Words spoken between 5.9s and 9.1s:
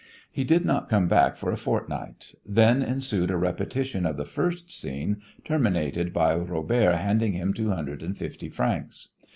by Robert handing him two hundred and fifty francs.